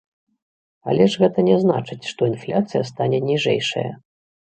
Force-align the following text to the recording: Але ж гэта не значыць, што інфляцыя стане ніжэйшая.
Але 0.93 1.03
ж 1.15 1.19
гэта 1.23 1.43
не 1.49 1.57
значыць, 1.63 1.97
што 2.13 2.21
інфляцыя 2.31 2.87
стане 2.91 3.19
ніжэйшая. 3.29 3.85